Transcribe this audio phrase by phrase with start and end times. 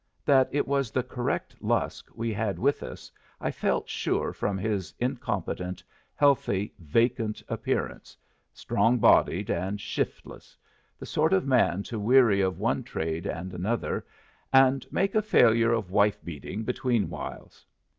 [0.25, 4.95] That it was the correct Lusk we had with us I felt sure from his
[4.97, 5.83] incompetent,
[6.15, 8.17] healthy, vacant appearance,
[8.51, 10.57] strong bodied and shiftless
[10.97, 14.03] the sort of man to weary of one trade and another,
[14.51, 17.63] and make a failure of wife beating between whiles.